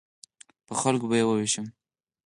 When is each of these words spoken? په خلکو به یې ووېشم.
په 0.67 0.73
خلکو 0.81 1.05
به 1.09 1.15
یې 1.19 1.23
ووېشم. 1.27 1.65